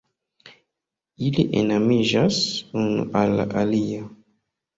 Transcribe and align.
Ili 1.27 1.43
enamiĝas 1.59 2.39
unu 2.85 3.07
al 3.21 3.37
la 3.43 3.47
alia. 3.63 4.03